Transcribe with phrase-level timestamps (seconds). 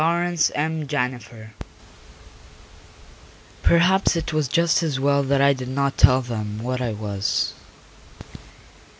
[0.01, 0.35] WILLIAM
[0.87, 1.49] LOGAN_
[3.61, 7.53] Perhaps it was just as well that I did not tell them what I was....